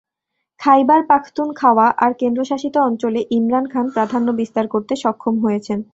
খাইবার 0.59 1.01
পাখতুনখাওয়া 1.07 1.87
আর 1.97 2.11
কেন্দ্রশাসিত 2.13 2.75
অঞ্চলে 2.79 3.21
ইমরান 3.29 3.65
খান 3.67 3.85
প্রাধান্য 3.89 4.27
বিস্তার 4.31 4.65
করতে 4.67 4.93
সক্ষম 4.95 5.35
হয়েছেন। 5.39 5.79